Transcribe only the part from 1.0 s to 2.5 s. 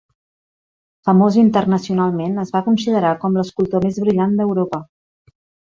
Famós internacionalment,